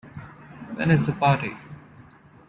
When 0.77 0.89
is 0.89 1.05
the 1.05 1.11
party? 1.11 1.55